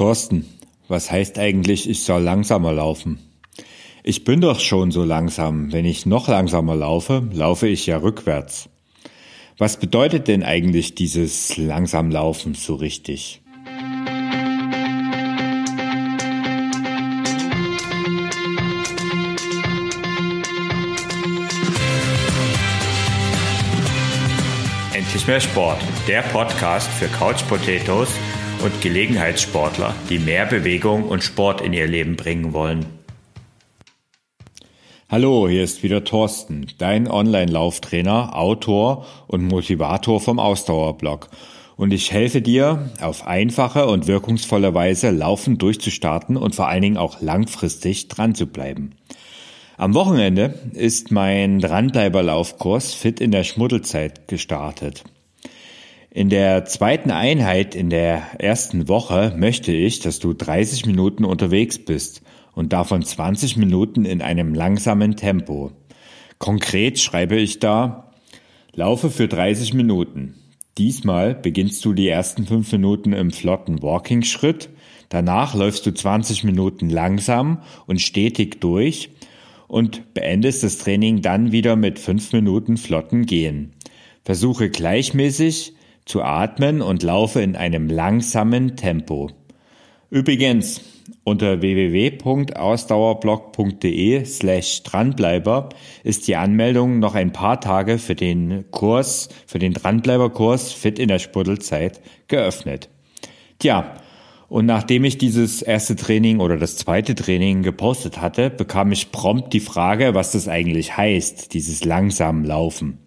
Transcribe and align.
Thorsten, 0.00 0.46
was 0.88 1.10
heißt 1.10 1.38
eigentlich, 1.38 1.86
ich 1.86 2.04
soll 2.04 2.22
langsamer 2.22 2.72
laufen? 2.72 3.18
Ich 4.02 4.24
bin 4.24 4.40
doch 4.40 4.58
schon 4.58 4.92
so 4.92 5.04
langsam. 5.04 5.74
Wenn 5.74 5.84
ich 5.84 6.06
noch 6.06 6.26
langsamer 6.26 6.74
laufe, 6.74 7.22
laufe 7.34 7.68
ich 7.68 7.84
ja 7.84 7.98
rückwärts. 7.98 8.70
Was 9.58 9.76
bedeutet 9.76 10.26
denn 10.26 10.42
eigentlich 10.42 10.94
dieses 10.94 11.58
langsam 11.58 12.10
Laufen 12.10 12.54
so 12.54 12.76
richtig? 12.76 13.42
Endlich 24.94 25.26
mehr 25.26 25.42
Sport, 25.42 25.82
der 26.08 26.22
Podcast 26.22 26.88
für 26.88 27.08
Couch 27.08 27.46
Potatoes 27.46 28.08
und 28.62 28.80
Gelegenheitssportler, 28.80 29.94
die 30.08 30.18
mehr 30.18 30.46
Bewegung 30.46 31.04
und 31.04 31.24
Sport 31.24 31.60
in 31.60 31.72
ihr 31.72 31.86
Leben 31.86 32.16
bringen 32.16 32.52
wollen. 32.52 32.86
Hallo, 35.08 35.48
hier 35.48 35.64
ist 35.64 35.82
wieder 35.82 36.04
Thorsten, 36.04 36.68
dein 36.78 37.10
Online-Lauftrainer, 37.10 38.36
Autor 38.36 39.06
und 39.26 39.44
Motivator 39.44 40.20
vom 40.20 40.38
Ausdauerblog. 40.38 41.30
Und 41.76 41.92
ich 41.92 42.12
helfe 42.12 42.42
dir, 42.42 42.90
auf 43.00 43.26
einfache 43.26 43.86
und 43.86 44.06
wirkungsvolle 44.06 44.74
Weise 44.74 45.10
Laufen 45.10 45.58
durchzustarten 45.58 46.36
und 46.36 46.54
vor 46.54 46.68
allen 46.68 46.82
Dingen 46.82 46.96
auch 46.96 47.20
langfristig 47.20 48.08
dran 48.08 48.34
zu 48.34 48.46
bleiben. 48.46 48.92
Am 49.78 49.94
Wochenende 49.94 50.54
ist 50.74 51.10
mein 51.10 51.58
Dranbleiberlaufkurs 51.58 52.92
Fit 52.92 53.18
in 53.18 53.30
der 53.30 53.44
Schmuddelzeit 53.44 54.28
gestartet. 54.28 55.04
In 56.12 56.28
der 56.28 56.64
zweiten 56.64 57.12
Einheit 57.12 57.76
in 57.76 57.88
der 57.88 58.40
ersten 58.40 58.88
Woche 58.88 59.32
möchte 59.36 59.70
ich, 59.70 60.00
dass 60.00 60.18
du 60.18 60.32
30 60.32 60.86
Minuten 60.86 61.24
unterwegs 61.24 61.78
bist 61.78 62.22
und 62.52 62.72
davon 62.72 63.04
20 63.04 63.56
Minuten 63.56 64.04
in 64.04 64.20
einem 64.20 64.52
langsamen 64.52 65.14
Tempo. 65.14 65.70
Konkret 66.38 66.98
schreibe 66.98 67.36
ich 67.36 67.60
da, 67.60 68.10
laufe 68.74 69.08
für 69.08 69.28
30 69.28 69.72
Minuten. 69.72 70.34
Diesmal 70.78 71.36
beginnst 71.36 71.84
du 71.84 71.92
die 71.92 72.08
ersten 72.08 72.44
5 72.44 72.72
Minuten 72.72 73.12
im 73.12 73.30
flotten 73.30 73.80
Walking-Schritt, 73.80 74.68
danach 75.10 75.54
läufst 75.54 75.86
du 75.86 75.94
20 75.94 76.42
Minuten 76.42 76.90
langsam 76.90 77.62
und 77.86 78.00
stetig 78.00 78.60
durch 78.60 79.10
und 79.68 80.12
beendest 80.12 80.64
das 80.64 80.78
Training 80.78 81.22
dann 81.22 81.52
wieder 81.52 81.76
mit 81.76 82.00
5 82.00 82.32
Minuten 82.32 82.78
flotten 82.78 83.26
Gehen. 83.26 83.74
Versuche 84.24 84.70
gleichmäßig 84.70 85.74
zu 86.04 86.22
atmen 86.22 86.82
und 86.82 87.02
laufe 87.02 87.40
in 87.40 87.56
einem 87.56 87.88
langsamen 87.88 88.76
Tempo. 88.76 89.30
Übrigens, 90.10 90.82
unter 91.24 91.60
www.ausdauerblog.de 91.60 94.24
slash 94.24 94.82
dranbleiber 94.82 95.68
ist 96.02 96.28
die 96.28 96.36
Anmeldung 96.36 96.98
noch 96.98 97.14
ein 97.14 97.32
paar 97.32 97.60
Tage 97.60 97.98
für 97.98 98.14
den 98.14 98.70
Kurs, 98.70 99.28
für 99.46 99.58
den 99.58 99.72
Dranbleiberkurs 99.72 100.72
Fit 100.72 100.98
in 100.98 101.08
der 101.08 101.18
Spurtelzeit 101.18 102.00
geöffnet. 102.28 102.88
Tja, 103.58 103.96
und 104.48 104.66
nachdem 104.66 105.04
ich 105.04 105.18
dieses 105.18 105.62
erste 105.62 105.94
Training 105.94 106.40
oder 106.40 106.56
das 106.56 106.76
zweite 106.76 107.14
Training 107.14 107.62
gepostet 107.62 108.20
hatte, 108.20 108.50
bekam 108.50 108.90
ich 108.90 109.12
prompt 109.12 109.52
die 109.52 109.60
Frage, 109.60 110.14
was 110.14 110.32
das 110.32 110.48
eigentlich 110.48 110.96
heißt, 110.96 111.54
dieses 111.54 111.84
langsam 111.84 112.44
Laufen. 112.44 112.98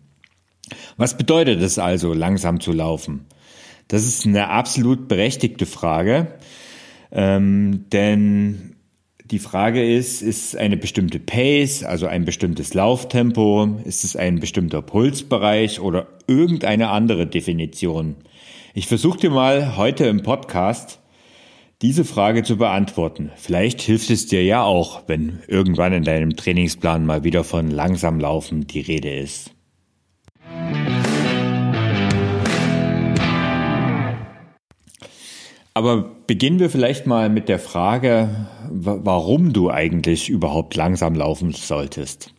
Was 0.97 1.17
bedeutet 1.17 1.61
es 1.61 1.79
also, 1.79 2.13
langsam 2.13 2.59
zu 2.59 2.71
laufen? 2.71 3.25
Das 3.87 4.05
ist 4.05 4.25
eine 4.25 4.49
absolut 4.49 5.07
berechtigte 5.07 5.65
Frage, 5.65 6.35
ähm, 7.11 7.85
denn 7.91 8.75
die 9.25 9.39
Frage 9.39 9.83
ist, 9.83 10.21
ist 10.21 10.55
eine 10.57 10.77
bestimmte 10.77 11.19
Pace, 11.19 11.83
also 11.83 12.07
ein 12.07 12.25
bestimmtes 12.25 12.73
Lauftempo, 12.73 13.79
ist 13.83 14.03
es 14.03 14.15
ein 14.15 14.39
bestimmter 14.39 14.81
Pulsbereich 14.81 15.79
oder 15.79 16.07
irgendeine 16.27 16.89
andere 16.89 17.25
Definition? 17.25 18.15
Ich 18.73 18.87
versuche 18.87 19.19
dir 19.19 19.29
mal 19.29 19.77
heute 19.77 20.05
im 20.05 20.23
Podcast 20.23 20.99
diese 21.81 22.05
Frage 22.05 22.43
zu 22.43 22.57
beantworten. 22.57 23.31
Vielleicht 23.35 23.81
hilft 23.81 24.09
es 24.09 24.27
dir 24.27 24.43
ja 24.43 24.63
auch, 24.63 25.03
wenn 25.07 25.39
irgendwann 25.47 25.93
in 25.93 26.03
deinem 26.03 26.35
Trainingsplan 26.35 27.05
mal 27.05 27.23
wieder 27.23 27.43
von 27.43 27.69
langsam 27.69 28.19
laufen 28.19 28.67
die 28.67 28.81
Rede 28.81 29.13
ist. 29.13 29.51
Aber 35.73 36.03
beginnen 36.27 36.59
wir 36.59 36.69
vielleicht 36.69 37.07
mal 37.07 37.29
mit 37.29 37.49
der 37.49 37.59
Frage, 37.59 38.47
warum 38.69 39.53
du 39.53 39.71
eigentlich 39.71 40.29
überhaupt 40.29 40.75
langsam 40.75 41.15
laufen 41.15 41.51
solltest. 41.53 42.31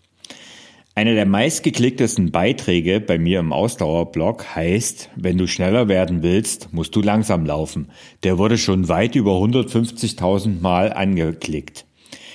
Einer 0.97 1.15
der 1.15 1.27
meistgeklicktesten 1.27 2.31
Beiträge 2.31 3.01
bei 3.01 3.19
mir 3.19 3.41
im 3.41 3.53
Ausdauerblog 3.53 4.55
heißt, 4.55 5.11
wenn 5.17 5.37
du 5.37 5.49
schneller 5.49 5.89
werden 5.89 6.23
willst, 6.23 6.73
musst 6.73 6.95
du 6.95 7.03
langsam 7.03 7.45
laufen. 7.45 7.91
Der 8.23 8.39
wurde 8.39 8.57
schon 8.57 8.89
weit 8.89 9.17
über 9.17 9.33
150.000 9.33 10.61
Mal 10.61 10.93
angeklickt. 10.93 11.87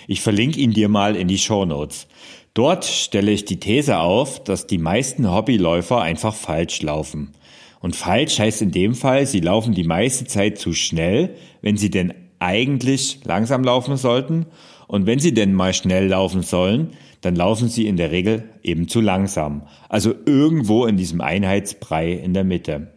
Ich 0.08 0.20
verlinke 0.20 0.60
ihn 0.60 0.72
dir 0.72 0.90
mal 0.90 1.16
in 1.16 1.30
die 1.30 1.38
Show 1.38 1.64
Notes. 1.64 2.08
Dort 2.54 2.84
stelle 2.84 3.32
ich 3.32 3.46
die 3.46 3.62
These 3.62 4.00
auf, 4.00 4.44
dass 4.44 4.68
die 4.68 4.80
meisten 4.80 5.32
Hobbyläufer 5.32 6.02
einfach 6.02 6.36
falsch 6.36 6.82
laufen. 6.82 7.32
Und 7.80 7.96
falsch 7.96 8.40
heißt 8.40 8.62
in 8.62 8.72
dem 8.72 8.94
Fall, 8.94 9.26
sie 9.26 9.40
laufen 9.40 9.74
die 9.74 9.86
meiste 9.86 10.26
Zeit 10.26 10.58
zu 10.58 10.74
schnell, 10.74 11.36
wenn 11.62 11.78
sie 11.78 11.90
denn 11.90 12.14
eigentlich 12.40 13.20
langsam 13.24 13.64
laufen 13.64 13.98
sollten. 13.98 14.46
Und 14.88 15.06
wenn 15.06 15.20
sie 15.20 15.34
denn 15.34 15.54
mal 15.54 15.74
schnell 15.74 16.08
laufen 16.08 16.42
sollen, 16.42 16.92
dann 17.22 17.36
laufen 17.36 17.70
sie 17.70 17.86
in 17.86 17.98
der 17.98 18.12
Regel 18.12 18.50
eben 18.64 18.88
zu 18.88 19.02
langsam. 19.02 19.64
Also 19.88 20.14
irgendwo 20.26 20.86
in 20.86 20.98
diesem 20.98 21.22
Einheitsbrei 21.22 22.14
in 22.14 22.34
der 22.34 22.44
Mitte. 22.44 22.94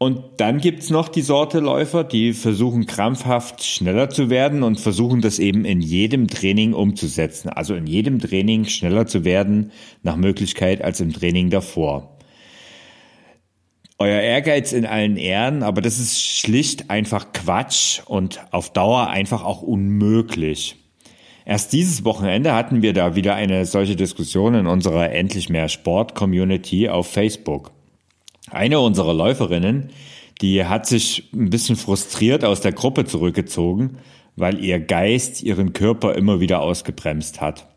Und 0.00 0.20
dann 0.36 0.58
gibt's 0.58 0.90
noch 0.90 1.08
die 1.08 1.22
Sorte 1.22 1.58
Läufer, 1.58 2.04
die 2.04 2.32
versuchen 2.32 2.86
krampfhaft 2.86 3.64
schneller 3.64 4.08
zu 4.08 4.30
werden 4.30 4.62
und 4.62 4.78
versuchen 4.78 5.20
das 5.20 5.40
eben 5.40 5.64
in 5.64 5.80
jedem 5.80 6.28
Training 6.28 6.72
umzusetzen. 6.72 7.48
Also 7.48 7.74
in 7.74 7.88
jedem 7.88 8.20
Training 8.20 8.66
schneller 8.66 9.08
zu 9.08 9.24
werden, 9.24 9.72
nach 10.04 10.14
Möglichkeit 10.14 10.82
als 10.82 11.00
im 11.00 11.12
Training 11.12 11.50
davor. 11.50 12.17
Euer 14.00 14.20
Ehrgeiz 14.20 14.72
in 14.72 14.86
allen 14.86 15.16
Ehren, 15.16 15.64
aber 15.64 15.80
das 15.80 15.98
ist 15.98 16.22
schlicht 16.22 16.88
einfach 16.88 17.32
Quatsch 17.32 18.00
und 18.06 18.40
auf 18.52 18.72
Dauer 18.72 19.08
einfach 19.08 19.44
auch 19.44 19.62
unmöglich. 19.62 20.76
Erst 21.44 21.72
dieses 21.72 22.04
Wochenende 22.04 22.54
hatten 22.54 22.82
wir 22.82 22.92
da 22.92 23.16
wieder 23.16 23.34
eine 23.34 23.64
solche 23.66 23.96
Diskussion 23.96 24.54
in 24.54 24.66
unserer 24.68 25.10
Endlich 25.10 25.48
mehr 25.48 25.68
Sport 25.68 26.14
Community 26.14 26.88
auf 26.88 27.08
Facebook. 27.08 27.72
Eine 28.50 28.80
unserer 28.80 29.14
Läuferinnen, 29.14 29.90
die 30.42 30.64
hat 30.64 30.86
sich 30.86 31.30
ein 31.32 31.50
bisschen 31.50 31.76
frustriert 31.76 32.44
aus 32.44 32.60
der 32.60 32.72
Gruppe 32.72 33.04
zurückgezogen, 33.04 33.98
weil 34.36 34.62
ihr 34.62 34.78
Geist 34.78 35.42
ihren 35.42 35.72
Körper 35.72 36.14
immer 36.14 36.38
wieder 36.38 36.60
ausgebremst 36.60 37.40
hat. 37.40 37.67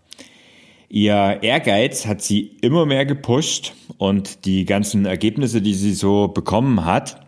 Ihr 0.93 1.39
Ehrgeiz 1.41 2.05
hat 2.05 2.21
sie 2.21 2.57
immer 2.59 2.85
mehr 2.85 3.05
gepusht 3.05 3.75
und 3.97 4.43
die 4.43 4.65
ganzen 4.65 5.05
Ergebnisse, 5.05 5.61
die 5.61 5.73
sie 5.73 5.93
so 5.93 6.27
bekommen 6.27 6.83
hat 6.83 7.25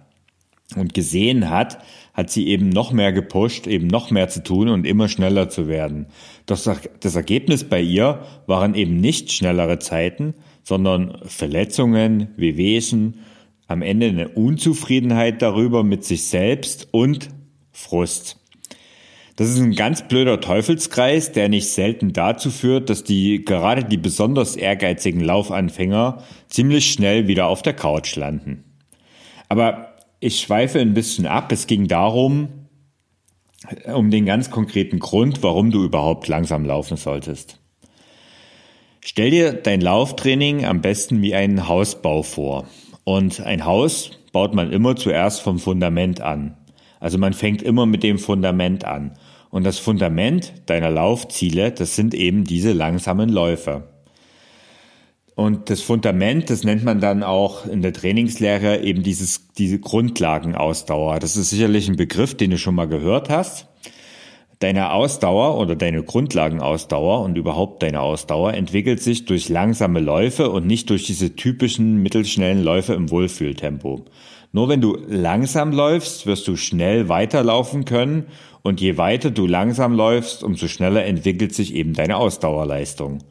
und 0.76 0.94
gesehen 0.94 1.50
hat, 1.50 1.82
hat 2.14 2.30
sie 2.30 2.50
eben 2.50 2.68
noch 2.68 2.92
mehr 2.92 3.14
gepusht, 3.14 3.66
eben 3.66 3.88
noch 3.88 4.12
mehr 4.12 4.28
zu 4.28 4.44
tun 4.44 4.68
und 4.68 4.86
immer 4.86 5.08
schneller 5.08 5.48
zu 5.48 5.70
werden. 5.70 6.08
Doch 6.46 6.60
das 7.00 7.16
Ergebnis 7.16 7.64
bei 7.64 7.80
ihr 7.80 8.26
waren 8.48 8.76
eben 8.76 9.00
nicht 9.00 9.32
schnellere 9.32 9.80
Zeiten, 9.80 10.34
sondern 10.64 11.20
Verletzungen, 11.24 12.34
Wehwehchen, 12.36 13.22
am 13.68 13.82
Ende 13.82 14.08
eine 14.08 14.28
Unzufriedenheit 14.28 15.42
darüber 15.42 15.86
mit 15.86 16.04
sich 16.04 16.26
selbst 16.26 16.90
und 16.92 17.30
Frust. 17.72 18.43
Das 19.36 19.50
ist 19.50 19.60
ein 19.60 19.74
ganz 19.74 20.08
blöder 20.08 20.40
Teufelskreis, 20.40 21.32
der 21.32 21.50
nicht 21.50 21.70
selten 21.70 22.14
dazu 22.14 22.52
führt, 22.52 22.90
dass 22.90 23.04
die 23.04 23.44
gerade 23.44 23.84
die 23.84 23.98
besonders 23.98 24.56
ehrgeizigen 24.56 25.22
Laufanfänger 25.22 26.22
ziemlich 26.50 26.92
schnell 26.92 27.28
wieder 27.28 27.48
auf 27.48 27.64
der 27.64 27.74
Couch 27.74 28.16
landen. 28.16 28.64
Aber 29.50 29.96
ich 30.20 30.40
schweife 30.40 30.80
ein 30.80 30.94
bisschen 30.94 31.26
ab. 31.26 31.52
Es 31.52 31.66
ging 31.66 31.88
darum, 31.88 32.68
um 33.92 34.12
den 34.12 34.26
ganz 34.26 34.52
konkreten 34.52 35.00
Grund, 35.00 35.42
warum 35.42 35.72
du 35.72 35.84
überhaupt 35.84 36.28
langsam 36.28 36.64
laufen 36.66 36.98
solltest. 36.98 37.60
Stell 39.02 39.32
dir 39.32 39.54
dein 39.54 39.82
Lauftraining 39.82 40.64
am 40.66 40.82
besten 40.82 41.22
wie 41.22 41.36
einen 41.36 41.68
Hausbau 41.68 42.24
vor. 42.24 42.68
Und 43.04 43.42
ein 43.42 43.66
Haus 43.66 44.12
baut 44.32 44.54
man 44.54 44.72
immer 44.72 44.96
zuerst 44.96 45.42
vom 45.42 45.60
Fundament 45.60 46.22
an. 46.22 46.56
Also 47.00 47.18
man 47.18 47.34
fängt 47.34 47.62
immer 47.62 47.86
mit 47.86 48.02
dem 48.02 48.18
Fundament 48.18 48.86
an. 48.86 49.18
Und 49.54 49.66
das 49.66 49.78
Fundament 49.78 50.52
deiner 50.66 50.90
Laufziele, 50.90 51.72
das 51.72 51.96
sind 51.96 52.16
eben 52.16 52.44
diese 52.44 52.74
langsamen 52.74 53.30
Läufe. 53.30 53.84
Und 55.36 55.70
das 55.70 55.80
Fundament, 55.80 56.50
das 56.50 56.64
nennt 56.64 56.84
man 56.84 57.00
dann 57.00 57.22
auch 57.22 57.68
in 57.68 57.84
der 57.84 57.94
Trainingslehre 57.94 58.82
eben 58.82 59.04
dieses, 59.04 59.50
diese 59.54 59.78
Grundlagenausdauer. 59.78 61.20
Das 61.20 61.38
ist 61.38 61.52
sicherlich 61.52 61.88
ein 61.88 61.98
Begriff, 61.98 62.36
den 62.36 62.50
du 62.50 62.58
schon 62.58 62.74
mal 62.74 62.88
gehört 62.88 63.30
hast. 63.30 63.68
Deine 64.58 64.92
Ausdauer 64.92 65.60
oder 65.60 65.76
deine 65.76 66.02
Grundlagenausdauer 66.02 67.22
und 67.22 67.38
überhaupt 67.38 67.84
deine 67.84 68.02
Ausdauer 68.02 68.56
entwickelt 68.56 69.04
sich 69.04 69.26
durch 69.26 69.50
langsame 69.50 70.00
Läufe 70.00 70.50
und 70.50 70.66
nicht 70.66 70.90
durch 70.90 71.04
diese 71.04 71.36
typischen 71.36 72.02
mittelschnellen 72.02 72.64
Läufe 72.64 72.96
im 72.96 73.12
Wohlfühltempo. 73.12 74.06
Nur 74.56 74.70
wenn 74.70 74.82
du 74.82 74.96
langsam 75.08 75.72
läufst, 75.72 76.28
wirst 76.28 76.48
du 76.48 76.56
schnell 76.56 77.10
weiterlaufen 77.10 77.86
können 77.86 78.28
und 78.62 78.80
je 78.80 78.98
weiter 78.98 79.32
du 79.32 79.48
langsam 79.48 79.94
läufst, 79.96 80.44
umso 80.44 80.68
schneller 80.68 81.04
entwickelt 81.06 81.56
sich 81.56 81.74
eben 81.74 81.94
deine 81.94 82.18
Ausdauerleistung. 82.18 83.24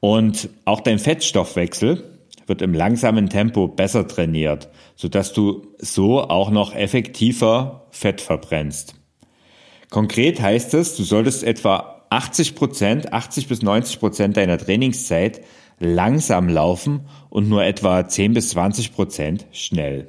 Und 0.00 0.48
auch 0.64 0.80
dein 0.80 0.98
Fettstoffwechsel 0.98 2.02
wird 2.46 2.62
im 2.62 2.72
langsamen 2.72 3.28
Tempo 3.28 3.68
besser 3.68 4.08
trainiert, 4.08 4.70
sodass 4.96 5.34
du 5.34 5.66
so 5.76 6.22
auch 6.22 6.50
noch 6.50 6.74
effektiver 6.74 7.86
Fett 7.90 8.22
verbrennst. 8.22 8.94
Konkret 9.90 10.40
heißt 10.40 10.72
es, 10.72 10.96
du 10.96 11.02
solltest 11.02 11.44
etwa 11.44 12.06
80 12.08 12.54
Prozent, 12.54 13.12
80 13.12 13.48
bis 13.48 13.60
90 13.60 14.00
Prozent 14.00 14.38
deiner 14.38 14.56
Trainingszeit 14.56 15.42
langsam 15.78 16.48
laufen 16.48 17.02
und 17.28 17.50
nur 17.50 17.64
etwa 17.64 18.08
10 18.08 18.32
bis 18.32 18.48
20 18.48 18.94
Prozent 18.94 19.46
schnell. 19.52 20.08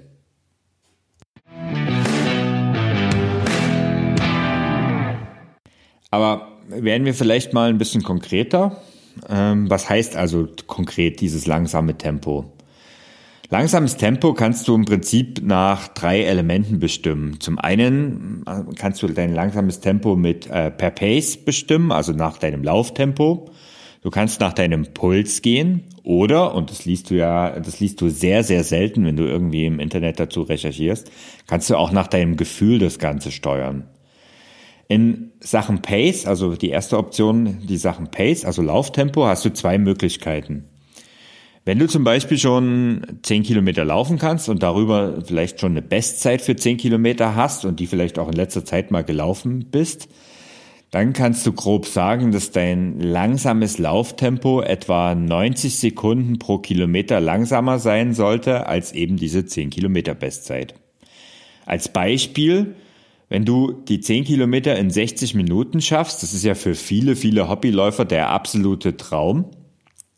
Aber 6.12 6.48
werden 6.70 7.06
wir 7.06 7.14
vielleicht 7.14 7.54
mal 7.54 7.70
ein 7.70 7.78
bisschen 7.78 8.04
konkreter? 8.04 8.82
Ähm, 9.28 9.70
was 9.70 9.90
heißt 9.90 10.16
also 10.16 10.48
konkret 10.68 11.20
dieses 11.22 11.46
langsame 11.46 11.98
Tempo? 11.98 12.54
Langsames 13.52 13.98
Tempo 13.98 14.34
kannst 14.34 14.68
du 14.68 14.76
im 14.76 14.86
Prinzip 14.86 15.42
nach 15.44 15.88
drei 15.88 16.22
Elementen 16.22 16.80
bestimmen. 16.80 17.40
Zum 17.40 17.58
einen 17.58 18.44
äh, 18.46 18.62
kannst 18.76 19.02
du 19.02 19.08
dein 19.08 19.34
langsames 19.34 19.80
Tempo 19.80 20.16
mit 20.16 20.46
äh, 20.48 20.70
per 20.70 20.92
Pace 20.92 21.38
bestimmen, 21.38 21.92
also 21.92 22.14
nach 22.14 22.38
deinem 22.38 22.64
Lauftempo. 22.64 23.50
Du 24.02 24.12
kannst 24.12 24.40
nach 24.40 24.54
deinem 24.54 24.94
Puls 24.94 25.42
gehen 25.42 25.84
oder, 26.04 26.54
und 26.56 26.70
das 26.70 26.86
liest 26.86 27.10
du 27.10 27.16
ja, 27.16 27.60
das 27.60 27.80
liest 27.80 28.00
du 28.02 28.10
sehr, 28.10 28.44
sehr 28.44 28.64
selten, 28.64 29.04
wenn 29.04 29.18
du 29.18 29.24
irgendwie 29.24 29.66
im 29.66 29.80
Internet 29.80 30.20
dazu 30.20 30.44
recherchierst, 30.44 31.12
kannst 31.48 31.70
du 31.70 31.76
auch 31.76 31.92
nach 31.92 32.08
deinem 32.08 32.38
Gefühl 32.38 32.80
das 32.80 33.00
Ganze 33.00 33.32
steuern. 33.32 33.88
In 34.90 35.34
Sachen 35.40 35.84
Pace, 35.84 36.26
also 36.26 36.56
die 36.56 36.72
erste 36.72 36.98
Option, 36.98 37.60
die 37.68 37.78
Sachen 37.78 38.10
Pace, 38.10 38.44
also 38.44 38.64
Lauftempo, 38.64 39.24
hast 39.24 39.46
du 39.46 39.54
zwei 39.54 39.78
Möglichkeiten. 39.78 40.66
Wenn 41.64 41.78
du 41.78 41.88
zum 41.88 42.04
Beispiel 42.04 42.40
schon 42.40 43.06
10 43.22 43.44
Kilometer 43.44 43.86
laufen 43.86 44.18
kannst 44.18 44.50
und 44.50 44.64
darüber 44.64 45.22
vielleicht 45.24 45.60
schon 45.60 45.74
eine 45.74 45.84
Bestzeit 45.84 46.42
für 46.42 46.56
10 46.56 46.78
Kilometer 46.78 47.36
hast 47.36 47.66
und 47.66 47.80
die 47.80 47.86
vielleicht 47.86 48.18
auch 48.18 48.30
in 48.30 48.34
letzter 48.34 48.66
Zeit 48.66 48.90
mal 48.90 49.04
gelaufen 49.04 49.68
bist, 49.70 50.10
dann 50.90 51.14
kannst 51.14 51.46
du 51.46 51.54
grob 51.54 51.86
sagen, 51.86 52.32
dass 52.32 52.50
dein 52.50 53.00
langsames 53.00 53.78
Lauftempo 53.78 54.62
etwa 54.62 55.14
90 55.14 55.78
Sekunden 55.78 56.40
pro 56.40 56.58
Kilometer 56.58 57.20
langsamer 57.22 57.78
sein 57.78 58.16
sollte 58.16 58.66
als 58.66 58.92
eben 58.94 59.18
diese 59.18 59.46
10 59.46 59.70
Kilometer 59.70 60.16
Bestzeit. 60.16 60.74
Als 61.68 61.90
Beispiel, 61.90 62.74
wenn 63.30 63.46
du 63.46 63.72
die 63.72 64.00
10 64.00 64.26
Kilometer 64.26 64.76
in 64.76 64.90
60 64.90 65.36
Minuten 65.36 65.82
schaffst, 65.82 66.24
das 66.24 66.34
ist 66.34 66.44
ja 66.44 66.56
für 66.56 66.74
viele, 66.74 67.16
viele 67.16 67.48
Hobbyläufer 67.48 68.04
der 68.04 68.30
absolute 68.30 68.98
Traum. 68.98 69.46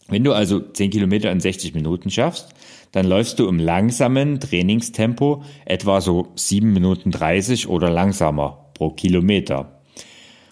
Wenn 0.07 0.23
du 0.23 0.31
also 0.31 0.59
10 0.59 0.91
Kilometer 0.91 1.31
in 1.31 1.41
60 1.41 1.73
Minuten 1.73 2.09
schaffst, 2.09 2.49
dann 2.93 3.05
läufst 3.05 3.39
du 3.39 3.47
im 3.47 3.59
langsamen 3.59 4.39
Trainingstempo 4.39 5.43
etwa 5.65 6.01
so 6.01 6.29
7 6.35 6.71
Minuten 6.71 7.11
30 7.11 7.67
oder 7.67 7.89
langsamer 7.89 8.71
pro 8.73 8.91
Kilometer. 8.91 9.81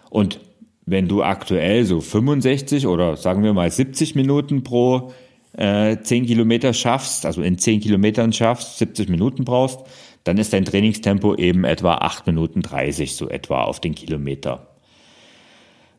Und 0.09 0.39
wenn 0.85 1.07
du 1.07 1.23
aktuell 1.23 1.85
so 1.85 2.01
65 2.01 2.87
oder 2.87 3.15
sagen 3.15 3.43
wir 3.43 3.53
mal 3.53 3.69
70 3.69 4.15
Minuten 4.15 4.63
pro 4.63 5.11
äh, 5.53 5.97
10 6.01 6.25
Kilometer 6.25 6.73
schaffst, 6.73 7.25
also 7.25 7.41
in 7.41 7.57
10 7.57 7.81
Kilometern 7.81 8.33
schaffst, 8.33 8.79
70 8.79 9.09
Minuten 9.09 9.45
brauchst, 9.45 9.79
dann 10.23 10.37
ist 10.37 10.53
dein 10.53 10.65
Trainingstempo 10.65 11.35
eben 11.35 11.63
etwa 11.63 11.95
8 11.95 12.27
Minuten 12.27 12.61
30 12.61 13.15
so 13.15 13.29
etwa 13.29 13.63
auf 13.63 13.79
den 13.79 13.95
Kilometer. 13.95 14.67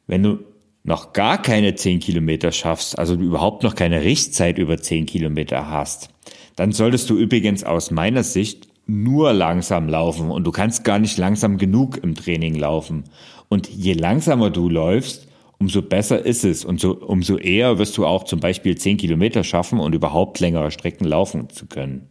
Wenn 0.07 0.23
du 0.23 0.39
noch 0.83 1.13
gar 1.13 1.41
keine 1.41 1.75
10 1.75 2.01
Kilometer 2.01 2.53
schaffst, 2.53 2.99
also 2.99 3.15
überhaupt 3.15 3.63
noch 3.63 3.75
keine 3.75 4.03
Richtzeit 4.03 4.59
über 4.59 4.79
10 4.79 5.07
Kilometer 5.07 5.71
hast, 5.71 6.11
dann 6.57 6.73
solltest 6.73 7.09
du 7.11 7.17
übrigens 7.17 7.65
aus 7.65 7.91
meiner 7.91 8.23
Sicht 8.23 8.69
nur 8.87 9.33
langsam 9.33 9.89
laufen 9.89 10.31
und 10.31 10.45
du 10.45 10.51
kannst 10.51 10.85
gar 10.85 10.99
nicht 10.99 11.17
langsam 11.17 11.59
genug 11.59 12.03
im 12.03 12.15
Training 12.15 12.55
laufen. 12.55 13.05
Und 13.49 13.69
je 13.69 13.93
langsamer 13.93 14.51
du 14.51 14.69
läufst, 14.69 15.29
umso 15.59 15.83
besser 15.83 16.25
ist 16.25 16.45
es 16.45 16.65
und 16.65 16.81
so, 16.81 16.97
umso 16.97 17.37
eher 17.37 17.79
wirst 17.79 17.97
du 17.97 18.07
auch 18.07 18.25
zum 18.25 18.41
Beispiel 18.41 18.77
10 18.77 18.97
Kilometer 18.97 19.45
schaffen 19.45 19.79
und 19.79 19.95
überhaupt 19.95 20.41
längere 20.41 20.71
Strecken 20.71 21.05
laufen 21.05 21.51
zu 21.51 21.67
können. 21.67 22.10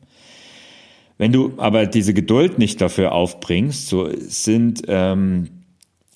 Wenn 1.20 1.34
du 1.34 1.52
aber 1.58 1.86
diese 1.86 2.14
Geduld 2.14 2.60
nicht 2.60 2.80
dafür 2.80 3.12
aufbringst, 3.12 3.90
so 3.90 4.10
sind 4.18 4.84
ähm, 4.88 5.50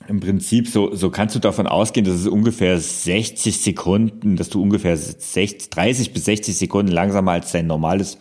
im 0.07 0.21
Prinzip 0.21 0.69
so, 0.69 0.95
so 0.95 1.09
kannst 1.09 1.35
du 1.35 1.39
davon 1.39 1.67
ausgehen, 1.67 2.05
dass 2.05 2.15
es 2.15 2.25
ungefähr 2.25 2.79
60 2.79 3.59
Sekunden, 3.59 4.37
dass 4.37 4.47
du 4.47 4.61
ungefähr 4.61 4.95
60, 4.95 5.69
30 5.69 6.13
bis 6.13 6.23
60 6.23 6.57
Sekunden 6.57 6.91
langsamer 6.93 7.33
als 7.33 7.51
dein 7.51 7.67
normales 7.67 8.17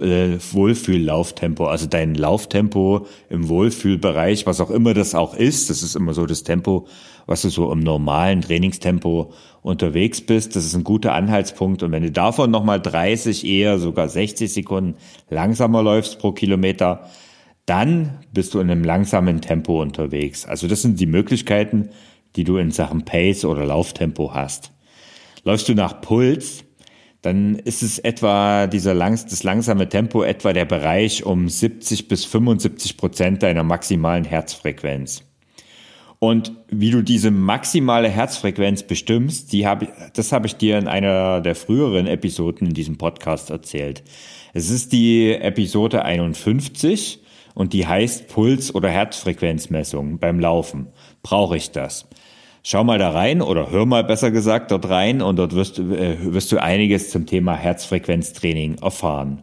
äh, 0.00 0.38
Wohlfühllauftempo, 0.52 1.66
also 1.66 1.86
dein 1.86 2.14
Lauftempo 2.14 3.06
im 3.28 3.48
Wohlfühlbereich, 3.48 4.46
was 4.46 4.60
auch 4.60 4.70
immer 4.70 4.94
das 4.94 5.14
auch 5.14 5.34
ist, 5.34 5.70
das 5.70 5.82
ist 5.82 5.94
immer 5.94 6.14
so 6.14 6.26
das 6.26 6.42
Tempo, 6.42 6.86
was 7.26 7.42
du 7.42 7.48
so 7.48 7.70
im 7.72 7.80
normalen 7.80 8.40
Trainingstempo 8.40 9.32
unterwegs 9.62 10.20
bist. 10.20 10.56
Das 10.56 10.64
ist 10.64 10.74
ein 10.74 10.84
guter 10.84 11.14
Anhaltspunkt. 11.14 11.82
Und 11.82 11.92
wenn 11.92 12.02
du 12.02 12.10
davon 12.10 12.50
nochmal 12.50 12.80
30, 12.80 13.46
eher 13.46 13.78
sogar 13.78 14.08
60 14.08 14.52
Sekunden 14.52 14.96
langsamer 15.30 15.82
läufst 15.82 16.18
pro 16.18 16.32
Kilometer, 16.32 17.08
dann 17.66 18.18
bist 18.32 18.52
du 18.52 18.60
in 18.60 18.70
einem 18.70 18.84
langsamen 18.84 19.40
Tempo 19.40 19.80
unterwegs. 19.80 20.44
Also 20.44 20.68
das 20.68 20.82
sind 20.82 21.00
die 21.00 21.06
Möglichkeiten, 21.06 21.90
die 22.36 22.44
du 22.44 22.58
in 22.58 22.70
Sachen 22.70 23.04
Pace 23.04 23.44
oder 23.44 23.64
Lauftempo 23.64 24.34
hast. 24.34 24.72
Läufst 25.44 25.68
du 25.68 25.74
nach 25.74 26.00
Puls, 26.00 26.64
dann 27.24 27.56
ist 27.56 27.82
es 27.82 27.98
etwa 27.98 28.66
dieser 28.66 28.92
langs 28.92 29.24
das 29.24 29.44
langsame 29.44 29.88
Tempo 29.88 30.22
etwa 30.22 30.52
der 30.52 30.66
Bereich 30.66 31.24
um 31.24 31.48
70 31.48 32.06
bis 32.06 32.26
75 32.26 32.98
Prozent 32.98 33.42
deiner 33.42 33.62
maximalen 33.62 34.24
Herzfrequenz. 34.24 35.24
Und 36.18 36.52
wie 36.68 36.90
du 36.90 37.00
diese 37.00 37.30
maximale 37.30 38.10
Herzfrequenz 38.10 38.82
bestimmst, 38.82 39.52
die 39.52 39.66
habe, 39.66 39.88
das 40.14 40.32
habe 40.32 40.46
ich 40.46 40.56
dir 40.56 40.76
in 40.76 40.86
einer 40.86 41.40
der 41.40 41.54
früheren 41.54 42.06
Episoden 42.06 42.68
in 42.68 42.74
diesem 42.74 42.98
Podcast 42.98 43.48
erzählt. 43.48 44.02
Es 44.52 44.68
ist 44.68 44.92
die 44.92 45.32
Episode 45.32 46.04
51 46.04 47.20
und 47.54 47.72
die 47.72 47.86
heißt 47.86 48.28
Puls- 48.28 48.74
oder 48.74 48.90
Herzfrequenzmessung 48.90 50.18
beim 50.18 50.40
Laufen. 50.40 50.88
Brauche 51.22 51.56
ich 51.56 51.70
das? 51.70 52.06
Schau 52.66 52.82
mal 52.82 52.98
da 52.98 53.10
rein 53.10 53.42
oder 53.42 53.70
hör 53.70 53.84
mal 53.84 54.04
besser 54.04 54.30
gesagt 54.30 54.70
dort 54.70 54.88
rein 54.88 55.20
und 55.20 55.36
dort 55.36 55.54
wirst, 55.54 55.78
äh, 55.78 56.16
wirst 56.32 56.50
du 56.50 56.56
einiges 56.56 57.10
zum 57.10 57.26
Thema 57.26 57.54
Herzfrequenztraining 57.54 58.78
erfahren. 58.78 59.42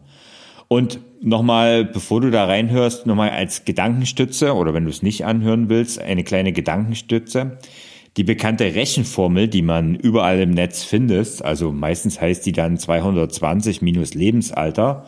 Und 0.66 0.98
nochmal, 1.20 1.84
bevor 1.84 2.20
du 2.20 2.32
da 2.32 2.46
reinhörst, 2.46 3.06
nochmal 3.06 3.30
als 3.30 3.64
Gedankenstütze 3.64 4.54
oder 4.56 4.74
wenn 4.74 4.82
du 4.82 4.90
es 4.90 5.02
nicht 5.02 5.24
anhören 5.24 5.68
willst, 5.68 6.00
eine 6.00 6.24
kleine 6.24 6.52
Gedankenstütze. 6.52 7.58
Die 8.16 8.24
bekannte 8.24 8.74
Rechenformel, 8.74 9.46
die 9.46 9.62
man 9.62 9.94
überall 9.94 10.40
im 10.40 10.50
Netz 10.50 10.82
findet, 10.82 11.42
also 11.44 11.70
meistens 11.70 12.20
heißt 12.20 12.44
die 12.44 12.52
dann 12.52 12.76
220 12.76 13.82
minus 13.82 14.14
Lebensalter 14.14 15.06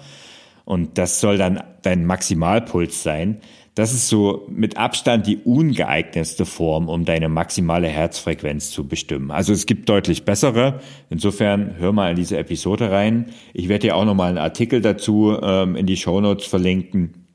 und 0.65 0.99
das 0.99 1.21
soll 1.21 1.37
dann 1.37 1.63
dein 1.83 2.07
Maximalpuls 2.07 3.03
sein. 3.03 3.41
Das 3.75 3.93
ist 3.93 4.09
so 4.09 4.47
mit 4.49 4.77
Abstand 4.77 5.27
die 5.27 5.39
ungeeignetste 5.39 6.47
Form, 6.47 6.89
um 6.89 7.05
deine 7.05 7.29
maximale 7.29 7.89
Herzfrequenz 7.89 8.71
zu 8.71 8.87
bestimmen. 8.87 9.33
Also 9.33 9.53
es 9.53 9.67
gibt 9.67 9.89
deutlich 9.89 10.25
bessere. 10.25 10.81
Insofern 11.11 11.75
hör 11.79 11.93
mal 11.93 12.11
in 12.11 12.17
diese 12.17 12.39
Episode 12.39 12.93
rein. 12.93 13.27
Ich 13.53 13.69
werde 13.69 13.89
dir 13.89 13.97
auch 13.97 14.05
nochmal 14.05 14.29
einen 14.29 14.39
Artikel 14.39 14.81
dazu 14.81 15.37
ähm, 15.43 15.75
in 15.75 15.87
die 15.87 15.97
Shownotes 15.97 16.47
verlinken. 16.47 17.27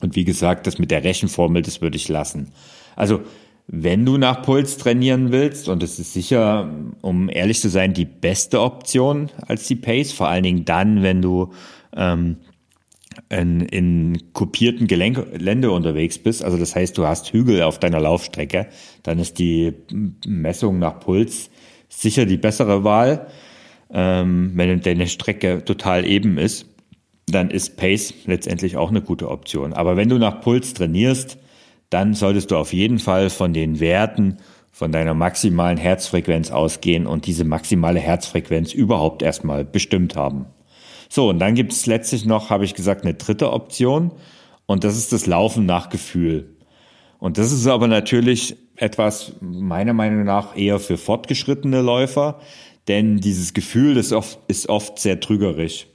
Und 0.00 0.16
wie 0.16 0.24
gesagt, 0.24 0.66
das 0.66 0.78
mit 0.78 0.90
der 0.90 1.04
Rechenformel, 1.04 1.62
das 1.62 1.80
würde 1.80 1.96
ich 1.96 2.08
lassen. 2.08 2.52
Also 2.96 3.20
wenn 3.68 4.04
du 4.04 4.18
nach 4.18 4.42
Puls 4.42 4.76
trainieren 4.76 5.32
willst, 5.32 5.68
und 5.68 5.82
es 5.82 5.98
ist 5.98 6.12
sicher, 6.12 6.70
um 7.00 7.30
ehrlich 7.30 7.60
zu 7.60 7.70
sein, 7.70 7.94
die 7.94 8.04
beste 8.04 8.60
Option 8.60 9.30
als 9.46 9.66
die 9.68 9.76
Pace, 9.76 10.12
vor 10.12 10.28
allen 10.28 10.42
Dingen 10.42 10.64
dann, 10.64 11.02
wenn 11.02 11.22
du 11.22 11.52
ähm, 11.96 12.36
in, 13.28 13.60
in 13.60 14.32
kopierten 14.32 14.86
Gelände 14.86 15.70
unterwegs 15.70 16.18
bist, 16.18 16.44
also 16.44 16.56
das 16.56 16.74
heißt, 16.74 16.96
du 16.98 17.06
hast 17.06 17.32
Hügel 17.32 17.62
auf 17.62 17.78
deiner 17.78 18.00
Laufstrecke, 18.00 18.66
dann 19.02 19.18
ist 19.18 19.38
die 19.38 19.72
Messung 20.26 20.78
nach 20.78 21.00
Puls 21.00 21.50
sicher 21.88 22.26
die 22.26 22.36
bessere 22.36 22.84
Wahl. 22.84 23.26
ähm, 23.92 24.52
wenn 24.54 24.80
deine 24.80 25.06
Strecke 25.06 25.64
total 25.64 26.06
eben 26.06 26.38
ist, 26.38 26.66
dann 27.26 27.50
ist 27.50 27.76
Pace 27.76 28.14
letztendlich 28.26 28.76
auch 28.76 28.90
eine 28.90 29.02
gute 29.02 29.30
Option. 29.30 29.72
Aber 29.72 29.96
wenn 29.96 30.08
du 30.08 30.18
nach 30.18 30.40
Puls 30.40 30.74
trainierst, 30.74 31.38
dann 31.90 32.14
solltest 32.14 32.50
du 32.50 32.56
auf 32.56 32.72
jeden 32.72 32.98
Fall 32.98 33.30
von 33.30 33.52
den 33.52 33.80
Werten 33.80 34.38
von 34.72 34.90
deiner 34.90 35.14
maximalen 35.14 35.78
Herzfrequenz 35.78 36.50
ausgehen 36.50 37.06
und 37.06 37.26
diese 37.26 37.44
maximale 37.44 38.00
Herzfrequenz 38.00 38.74
überhaupt 38.74 39.22
erstmal 39.22 39.64
bestimmt 39.64 40.16
haben. 40.16 40.46
So, 41.14 41.28
und 41.28 41.38
dann 41.38 41.54
gibt 41.54 41.70
es 41.70 41.86
letztlich 41.86 42.24
noch, 42.24 42.50
habe 42.50 42.64
ich 42.64 42.74
gesagt, 42.74 43.04
eine 43.04 43.14
dritte 43.14 43.52
Option 43.52 44.10
und 44.66 44.82
das 44.82 44.96
ist 44.96 45.12
das 45.12 45.26
Laufen 45.26 45.64
nach 45.64 45.88
Gefühl. 45.88 46.56
Und 47.20 47.38
das 47.38 47.52
ist 47.52 47.68
aber 47.68 47.86
natürlich 47.86 48.56
etwas 48.74 49.34
meiner 49.40 49.92
Meinung 49.92 50.24
nach 50.24 50.56
eher 50.56 50.80
für 50.80 50.96
fortgeschrittene 50.96 51.82
Läufer, 51.82 52.40
denn 52.88 53.18
dieses 53.18 53.54
Gefühl 53.54 53.96
ist 53.96 54.12
oft, 54.12 54.40
ist 54.48 54.68
oft 54.68 54.98
sehr 54.98 55.20
trügerisch. 55.20 55.86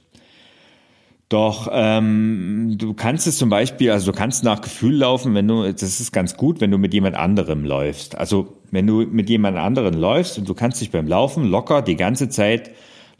Doch 1.28 1.68
ähm, 1.70 2.76
du 2.78 2.94
kannst 2.94 3.26
es 3.26 3.36
zum 3.36 3.50
Beispiel, 3.50 3.90
also 3.90 4.12
du 4.12 4.16
kannst 4.16 4.42
nach 4.42 4.62
Gefühl 4.62 4.94
laufen, 4.94 5.34
wenn 5.34 5.46
du, 5.46 5.70
das 5.70 6.00
ist 6.00 6.12
ganz 6.12 6.38
gut, 6.38 6.62
wenn 6.62 6.70
du 6.70 6.78
mit 6.78 6.94
jemand 6.94 7.16
anderem 7.16 7.66
läufst. 7.66 8.16
Also 8.16 8.56
wenn 8.70 8.86
du 8.86 9.02
mit 9.02 9.28
jemand 9.28 9.58
anderem 9.58 10.00
läufst 10.00 10.38
und 10.38 10.48
du 10.48 10.54
kannst 10.54 10.80
dich 10.80 10.90
beim 10.90 11.06
Laufen 11.06 11.44
locker 11.44 11.82
die 11.82 11.96
ganze 11.96 12.30
Zeit 12.30 12.70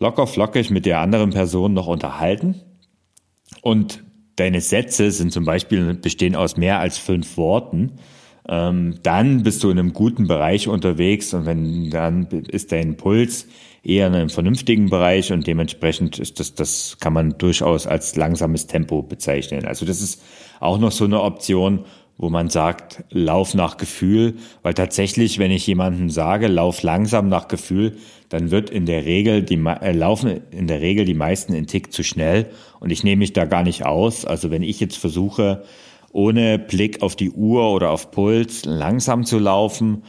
locker 0.01 0.27
flockig 0.27 0.71
mit 0.71 0.87
der 0.87 1.01
anderen 1.01 1.31
Person 1.31 1.75
noch 1.75 1.87
unterhalten 1.87 2.57
und 3.63 4.03
deine 4.37 4.61
Sätze 4.61 5.11
sind 5.11 5.33
zum 5.33 5.45
Beispiel 5.45 5.95
bestehen 5.95 6.35
aus 6.35 6.57
mehr 6.57 6.81
als 6.81 6.99
fünf 6.99 7.37
Worten, 7.37 7.93
ähm, 8.49 8.97
dann 9.03 9.43
bist 9.43 9.63
du 9.63 9.71
in 9.71 9.79
einem 9.79 9.93
guten 9.93 10.27
Bereich 10.27 10.67
unterwegs 10.67 11.35
und 11.35 11.47
wenn 11.47 11.91
dann 11.91 12.27
ist 12.49 12.73
dein 12.73 12.97
Puls 12.97 13.47
eher 13.83 14.07
in 14.07 14.15
einem 14.15 14.31
vernünftigen 14.31 14.91
Bereich 14.91 15.33
und 15.33 15.47
dementsprechend 15.47 16.19
ist 16.19 16.41
das, 16.41 16.55
das 16.55 16.97
kann 17.01 17.13
man 17.13 17.39
durchaus 17.39 17.87
als 17.87 18.17
langsames 18.17 18.67
Tempo 18.67 19.03
bezeichnen. 19.03 19.67
Also 19.67 19.87
das 19.87 20.01
ist 20.01 20.23
auch 20.59 20.79
noch 20.79 20.93
so 20.93 21.05
eine 21.05 21.23
Option, 21.23 21.85
wo 22.21 22.29
man 22.29 22.51
sagt, 22.51 23.03
lauf 23.09 23.55
nach 23.55 23.79
Gefühl, 23.79 24.35
weil 24.63 24.75
tatsächlich, 24.75 25.39
wenn 25.39 25.51
ich 25.51 25.67
jemandem 25.67 26.11
sage, 26.11 26.49
lauf 26.49 26.83
langsam 26.83 27.31
nach 27.31 27.49
Gefühl, 27.49 27.97
dann 28.29 28.51
wird 28.51 28.69
in 28.69 28.85
der 28.85 29.07
Regel 29.07 29.43
die 29.43 29.57
äh, 29.57 29.93
laufen 29.93 30.43
in 30.51 30.67
der 30.67 30.83
Regel 30.83 31.07
die 31.07 31.15
meisten 31.15 31.55
in 31.55 31.67
Tick 31.67 31.95
zu 31.95 32.05
schnell 32.05 32.51
und 32.79 32.91
ich 32.91 33.05
nehme 33.05 33.21
mich 33.21 33.33
da 33.33 33.47
gar 33.47 33.63
nicht 33.63 33.87
aus. 33.87 34.27
Also 34.27 34.51
wenn 34.51 34.63
ich 34.63 34.81
jetzt 34.81 34.99
versuche, 34.99 35.63
ohne 36.13 36.59
Blick 36.59 37.01
auf 37.01 37.17
die 37.17 37.31
Uhr 37.31 37.73
oder 37.73 37.89
auf 37.89 38.11
Puls 38.11 38.67
langsam 38.67 39.25
zu 39.25 39.39
laufen, 39.39 40.03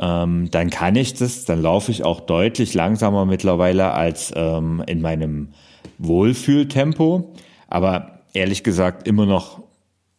ähm, 0.00 0.48
dann 0.50 0.68
kann 0.68 0.96
ich 0.96 1.14
das, 1.14 1.44
dann 1.44 1.62
laufe 1.62 1.92
ich 1.92 2.04
auch 2.04 2.18
deutlich 2.18 2.74
langsamer 2.74 3.24
mittlerweile 3.24 3.92
als 3.92 4.32
ähm, 4.34 4.82
in 4.88 5.00
meinem 5.00 5.50
Wohlfühltempo. 5.98 7.32
Aber 7.68 8.18
ehrlich 8.34 8.64
gesagt 8.64 9.06
immer 9.06 9.26
noch 9.26 9.61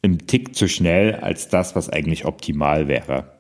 im 0.04 0.28
Tick 0.28 0.56
zu 0.56 0.68
schnell 0.68 1.16
als 1.16 1.48
das, 1.48 1.76
was 1.76 1.90
eigentlich 1.90 2.26
optimal 2.26 2.88
wäre. 2.88 3.34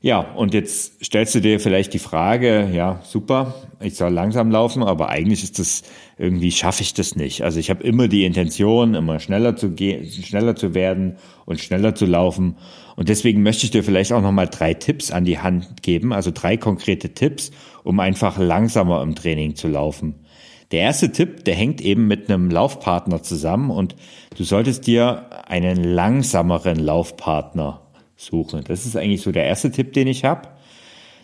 Ja, 0.00 0.20
und 0.20 0.52
jetzt 0.52 1.02
stellst 1.02 1.34
du 1.34 1.40
dir 1.40 1.58
vielleicht 1.58 1.94
die 1.94 1.98
Frage, 1.98 2.68
ja, 2.70 3.00
super, 3.04 3.54
ich 3.80 3.94
soll 3.94 4.12
langsam 4.12 4.50
laufen, 4.50 4.82
aber 4.82 5.08
eigentlich 5.08 5.42
ist 5.42 5.58
das 5.58 5.82
irgendwie 6.18 6.52
schaffe 6.52 6.82
ich 6.82 6.92
das 6.92 7.16
nicht. 7.16 7.40
Also 7.40 7.58
ich 7.58 7.70
habe 7.70 7.82
immer 7.82 8.06
die 8.06 8.26
Intention, 8.26 8.94
immer 8.94 9.18
schneller 9.18 9.56
zu 9.56 9.70
gehen, 9.70 10.06
schneller 10.06 10.56
zu 10.56 10.74
werden 10.74 11.16
und 11.46 11.58
schneller 11.58 11.94
zu 11.94 12.04
laufen. 12.04 12.56
Und 12.96 13.08
deswegen 13.08 13.42
möchte 13.42 13.64
ich 13.64 13.70
dir 13.70 13.82
vielleicht 13.82 14.12
auch 14.12 14.20
nochmal 14.20 14.48
drei 14.48 14.74
Tipps 14.74 15.10
an 15.10 15.24
die 15.24 15.38
Hand 15.38 15.82
geben, 15.82 16.12
also 16.12 16.30
drei 16.30 16.58
konkrete 16.58 17.14
Tipps, 17.14 17.50
um 17.82 17.98
einfach 17.98 18.38
langsamer 18.38 19.02
im 19.02 19.14
Training 19.14 19.56
zu 19.56 19.68
laufen. 19.68 20.23
Der 20.70 20.80
erste 20.80 21.12
Tipp, 21.12 21.44
der 21.44 21.54
hängt 21.54 21.80
eben 21.80 22.06
mit 22.06 22.28
einem 22.28 22.50
Laufpartner 22.50 23.22
zusammen 23.22 23.70
und 23.70 23.96
du 24.36 24.44
solltest 24.44 24.86
dir 24.86 25.26
einen 25.46 25.84
langsameren 25.84 26.78
Laufpartner 26.78 27.82
suche. 28.16 28.62
Das 28.62 28.86
ist 28.86 28.96
eigentlich 28.96 29.22
so 29.22 29.32
der 29.32 29.44
erste 29.44 29.70
Tipp, 29.70 29.92
den 29.92 30.06
ich 30.06 30.24
habe. 30.24 30.48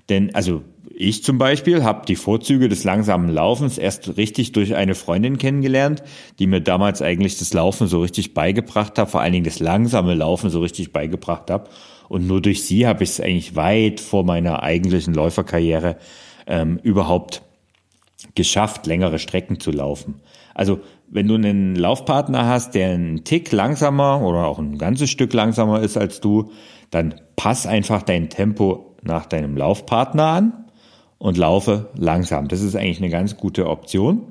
Denn, 0.09 0.35
also 0.35 0.63
ich 0.95 1.23
zum 1.23 1.39
Beispiel 1.39 1.85
habe 1.85 2.05
die 2.05 2.17
Vorzüge 2.17 2.69
des 2.69 2.85
langsamen 2.85 3.31
Laufens 3.31 3.79
erst 3.79 4.17
richtig 4.17 4.53
durch 4.53 4.75
eine 4.75 4.95
Freundin 4.95 5.39
kennengelernt, 5.39 6.03
die 6.39 6.47
mir 6.47 6.61
damals 6.61 7.01
eigentlich 7.01 7.39
das 7.39 7.55
Laufen 7.55 7.87
so 7.87 8.01
richtig 8.01 8.35
beigebracht 8.35 8.99
hat, 8.99 9.11
vor 9.11 9.21
allen 9.21 9.33
Dingen 9.33 9.45
das 9.45 9.61
langsame 9.61 10.15
Laufen 10.15 10.51
so 10.51 10.61
richtig 10.61 10.93
beigebracht 10.93 11.51
habe. 11.51 11.71
Und 12.09 12.27
nur 12.27 12.43
durch 12.43 12.65
sie 12.65 12.87
habe 12.87 13.05
ich 13.05 13.11
es 13.11 13.21
eigentlich 13.21 13.55
weit 13.55 14.01
vor 14.01 14.25
meiner 14.25 14.63
eigentlichen 14.65 15.15
Läuferkarriere 15.15 15.97
ähm, 16.49 16.81
überhaupt 16.83 17.43
geschafft, 18.35 18.87
längere 18.87 19.19
Strecken 19.19 19.61
zu 19.61 19.71
laufen. 19.71 20.21
Also 20.55 20.81
wenn 21.09 21.29
du 21.29 21.35
einen 21.35 21.75
Laufpartner 21.75 22.47
hast, 22.47 22.75
der 22.75 22.91
einen 22.91 23.25
Tick 23.25 23.51
langsamer 23.53 24.23
oder 24.23 24.47
auch 24.47 24.59
ein 24.59 24.79
ganzes 24.79 25.11
Stück 25.11 25.33
langsamer 25.33 25.81
ist 25.81 25.97
als 25.97 26.21
du, 26.21 26.51
dann 26.91 27.15
pass 27.37 27.67
einfach 27.67 28.03
dein 28.03 28.29
Tempo 28.31 28.97
nach 29.03 29.27
deinem 29.27 29.57
Laufpartner 29.57 30.27
an 30.27 30.65
und 31.19 31.37
laufe 31.37 31.91
langsam. 31.95 32.49
Das 32.49 32.61
ist 32.63 32.77
eigentlich 32.77 32.99
eine 32.99 33.11
ganz 33.11 33.37
gute 33.37 33.69
Option. 33.69 34.23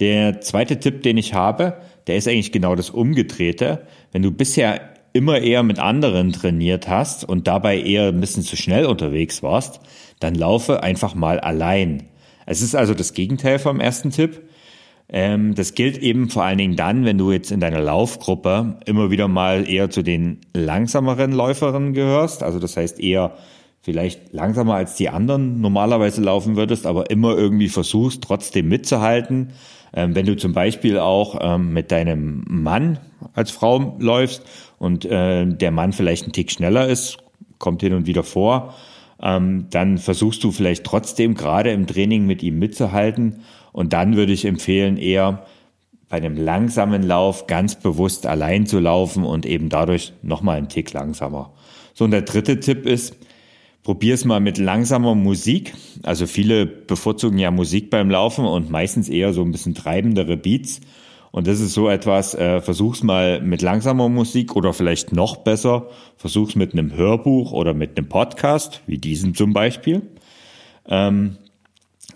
Der 0.00 0.40
zweite 0.40 0.78
Tipp, 0.78 1.02
den 1.02 1.16
ich 1.16 1.34
habe, 1.34 1.78
der 2.06 2.16
ist 2.16 2.28
eigentlich 2.28 2.52
genau 2.52 2.74
das 2.74 2.90
Umgedrehte. 2.90 3.86
Wenn 4.12 4.22
du 4.22 4.30
bisher 4.30 4.80
immer 5.12 5.38
eher 5.38 5.62
mit 5.62 5.78
anderen 5.78 6.32
trainiert 6.32 6.88
hast 6.88 7.24
und 7.24 7.46
dabei 7.46 7.80
eher 7.80 8.08
ein 8.08 8.20
bisschen 8.20 8.42
zu 8.42 8.56
schnell 8.56 8.84
unterwegs 8.84 9.42
warst, 9.42 9.80
dann 10.20 10.34
laufe 10.34 10.82
einfach 10.82 11.14
mal 11.14 11.40
allein. 11.40 12.08
Es 12.46 12.62
ist 12.62 12.74
also 12.74 12.94
das 12.94 13.12
Gegenteil 13.12 13.58
vom 13.58 13.80
ersten 13.80 14.10
Tipp. 14.10 14.42
Ähm, 15.08 15.54
das 15.54 15.74
gilt 15.74 15.98
eben 15.98 16.30
vor 16.30 16.44
allen 16.44 16.58
Dingen 16.58 16.76
dann, 16.76 17.04
wenn 17.04 17.18
du 17.18 17.30
jetzt 17.30 17.52
in 17.52 17.60
deiner 17.60 17.80
Laufgruppe 17.80 18.78
immer 18.86 19.10
wieder 19.10 19.28
mal 19.28 19.68
eher 19.68 19.90
zu 19.90 20.02
den 20.02 20.40
langsameren 20.54 21.32
Läuferinnen 21.32 21.92
gehörst. 21.92 22.42
Also 22.42 22.58
das 22.58 22.76
heißt 22.76 22.98
eher 22.98 23.36
vielleicht 23.82 24.32
langsamer 24.32 24.74
als 24.74 24.96
die 24.96 25.08
anderen 25.08 25.60
normalerweise 25.60 26.20
laufen 26.20 26.56
würdest, 26.56 26.86
aber 26.86 27.08
immer 27.10 27.36
irgendwie 27.36 27.68
versuchst, 27.68 28.22
trotzdem 28.22 28.68
mitzuhalten. 28.68 29.52
Ähm, 29.94 30.14
wenn 30.16 30.26
du 30.26 30.36
zum 30.36 30.52
Beispiel 30.52 30.98
auch 30.98 31.38
ähm, 31.40 31.72
mit 31.72 31.92
deinem 31.92 32.44
Mann 32.48 32.98
als 33.32 33.52
Frau 33.52 33.96
läufst 34.00 34.42
und 34.78 35.04
äh, 35.04 35.46
der 35.46 35.70
Mann 35.70 35.92
vielleicht 35.92 36.26
ein 36.26 36.32
Tick 36.32 36.50
schneller 36.50 36.88
ist, 36.88 37.18
kommt 37.58 37.80
hin 37.80 37.92
und 37.92 38.06
wieder 38.06 38.24
vor, 38.24 38.74
ähm, 39.22 39.66
dann 39.70 39.98
versuchst 39.98 40.44
du 40.44 40.52
vielleicht 40.52 40.84
trotzdem 40.84 41.34
gerade 41.34 41.70
im 41.70 41.86
Training 41.86 42.26
mit 42.26 42.42
ihm 42.42 42.58
mitzuhalten 42.58 43.40
und 43.72 43.92
dann 43.92 44.16
würde 44.16 44.32
ich 44.32 44.44
empfehlen, 44.44 44.96
eher 44.96 45.46
bei 46.08 46.18
einem 46.18 46.36
langsamen 46.36 47.02
Lauf 47.02 47.46
ganz 47.46 47.74
bewusst 47.74 48.26
allein 48.26 48.66
zu 48.66 48.78
laufen 48.78 49.24
und 49.24 49.44
eben 49.44 49.68
dadurch 49.68 50.12
nochmal 50.22 50.58
einen 50.58 50.68
Tick 50.68 50.92
langsamer. 50.92 51.52
So, 51.94 52.04
und 52.04 52.12
der 52.12 52.22
dritte 52.22 52.60
Tipp 52.60 52.86
ist, 52.86 53.16
probier 53.82 54.14
es 54.14 54.24
mal 54.24 54.40
mit 54.40 54.58
langsamer 54.58 55.14
Musik. 55.14 55.74
Also 56.02 56.26
viele 56.26 56.66
bevorzugen 56.66 57.38
ja 57.38 57.50
Musik 57.50 57.90
beim 57.90 58.10
Laufen 58.10 58.44
und 58.44 58.70
meistens 58.70 59.08
eher 59.08 59.32
so 59.32 59.42
ein 59.42 59.52
bisschen 59.52 59.74
treibendere 59.74 60.36
Beats. 60.36 60.80
Und 61.36 61.46
das 61.46 61.60
ist 61.60 61.74
so 61.74 61.90
etwas, 61.90 62.34
äh, 62.34 62.62
versuch's 62.62 63.02
mal 63.02 63.42
mit 63.42 63.60
langsamer 63.60 64.08
Musik 64.08 64.56
oder 64.56 64.72
vielleicht 64.72 65.12
noch 65.12 65.36
besser, 65.36 65.90
versuch's 66.16 66.54
mit 66.54 66.72
einem 66.72 66.94
Hörbuch 66.94 67.52
oder 67.52 67.74
mit 67.74 67.98
einem 67.98 68.08
Podcast, 68.08 68.80
wie 68.86 68.96
diesem 68.96 69.34
zum 69.34 69.52
Beispiel. 69.52 70.00
Ähm, 70.88 71.36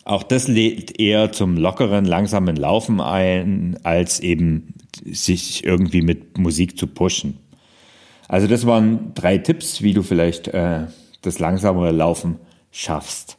auch 0.06 0.22
das 0.22 0.48
lädt 0.48 0.98
eher 0.98 1.32
zum 1.32 1.58
lockeren, 1.58 2.06
langsamen 2.06 2.56
Laufen 2.56 3.02
ein, 3.02 3.78
als 3.82 4.20
eben 4.20 4.72
sich 5.04 5.64
irgendwie 5.64 6.00
mit 6.00 6.38
Musik 6.38 6.78
zu 6.78 6.86
pushen. 6.86 7.40
Also 8.26 8.46
das 8.46 8.64
waren 8.64 9.12
drei 9.12 9.36
Tipps, 9.36 9.82
wie 9.82 9.92
du 9.92 10.02
vielleicht 10.02 10.48
äh, 10.48 10.86
das 11.20 11.38
langsamere 11.38 11.92
Laufen 11.92 12.36
schaffst. 12.70 13.36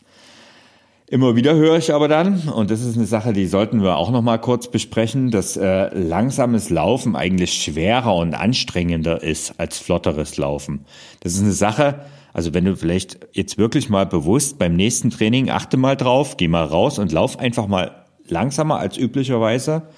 Immer 1.11 1.35
wieder 1.35 1.55
höre 1.55 1.77
ich 1.77 1.93
aber 1.93 2.07
dann, 2.07 2.39
und 2.47 2.71
das 2.71 2.79
ist 2.79 2.95
eine 2.95 3.05
Sache, 3.05 3.33
die 3.33 3.45
sollten 3.45 3.83
wir 3.83 3.97
auch 3.97 4.11
noch 4.11 4.21
mal 4.21 4.37
kurz 4.37 4.71
besprechen, 4.71 5.29
dass 5.29 5.57
äh, 5.57 5.93
langsames 5.93 6.69
Laufen 6.69 7.17
eigentlich 7.17 7.51
schwerer 7.61 8.15
und 8.15 8.33
anstrengender 8.33 9.21
ist 9.21 9.59
als 9.59 9.77
flotteres 9.77 10.37
Laufen. 10.37 10.85
Das 11.19 11.33
ist 11.33 11.41
eine 11.41 11.51
Sache, 11.51 12.05
also 12.31 12.53
wenn 12.53 12.63
du 12.63 12.77
vielleicht 12.77 13.27
jetzt 13.33 13.57
wirklich 13.57 13.89
mal 13.89 14.05
bewusst 14.05 14.57
beim 14.57 14.77
nächsten 14.77 15.09
Training 15.09 15.49
achte 15.49 15.75
mal 15.75 15.97
drauf, 15.97 16.37
geh 16.37 16.47
mal 16.47 16.63
raus 16.63 16.97
und 16.97 17.11
lauf 17.11 17.37
einfach 17.39 17.67
mal 17.67 18.05
langsamer 18.29 18.79
als 18.79 18.97
üblicherweise. 18.97 19.89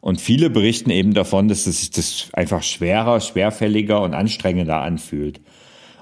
Und 0.00 0.20
viele 0.20 0.50
berichten 0.50 0.90
eben 0.90 1.14
davon, 1.14 1.48
dass 1.48 1.66
es 1.66 1.80
sich 1.80 1.90
das 1.90 2.28
einfach 2.32 2.62
schwerer, 2.62 3.18
schwerfälliger 3.18 4.00
und 4.02 4.14
anstrengender 4.14 4.80
anfühlt. 4.82 5.40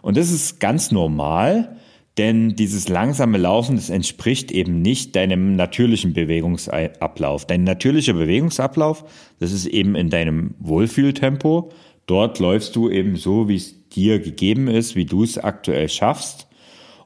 Und 0.03 0.19
das 0.19 0.31
ist 0.31 0.61
ganz 0.61 0.91
normal, 0.91 1.79
denn 2.19 2.57
dieses 2.57 2.89
langsame 2.89 3.39
Laufen, 3.39 3.77
das 3.77 3.89
entspricht 3.91 4.51
eben 4.51 4.83
nicht 4.83 5.17
deinem 5.17 5.57
natürlichen 5.57 6.13
Bewegungsablauf. 6.13 7.47
Dein 7.47 7.65
natürlicher 7.65 8.13
Bewegungsablauf, 8.13 9.05
das 9.39 9.53
ist 9.53 9.67
eben 9.67 9.95
in 9.95 10.11
deinem 10.11 10.55
Wohlfühltempo. 10.59 11.71
Dort 12.07 12.39
läufst 12.41 12.75
du 12.77 12.91
eben 12.91 13.17
so, 13.17 13.49
wie 13.49 13.57
es 13.57 13.89
dir 13.89 14.19
gegeben 14.19 14.69
ist, 14.69 14.97
wie 14.97 15.05
du 15.05 15.23
es 15.23 15.39
aktuell 15.39 15.89
schaffst. 15.89 16.49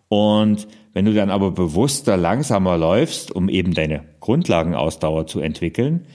Und 0.09 0.67
Wenn 0.93 1.07
du 1.07 1.15
dann 1.15 1.31
aber 1.31 1.53
bewusster 1.53 2.17
langsamer 2.17 2.77
läufst, 2.77 3.31
um 3.35 3.49
eben 3.49 3.73
deine 3.75 4.05
Grundlagenausdauer 4.21 5.27
zu 5.27 5.41
entwickeln, 5.41 6.07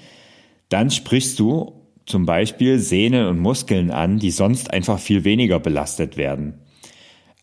dann 0.70 0.92
sprichst 0.92 1.40
du 1.40 1.74
zum 2.06 2.26
Beispiel 2.26 2.80
Sehnen 2.80 3.28
und 3.28 3.40
Muskeln 3.40 3.92
an, 3.92 4.20
die 4.20 4.32
sonst 4.32 4.72
einfach 4.72 5.00
viel 5.00 5.24
weniger 5.24 5.60
belastet 5.60 6.16
werden. 6.16 6.60